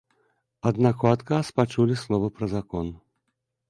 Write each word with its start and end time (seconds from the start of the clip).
Аднак 0.69 1.05
у 1.07 1.11
адказ 1.17 1.53
пачулі 1.61 2.01
словы 2.07 2.35
пра 2.39 2.53
закон. 2.59 2.95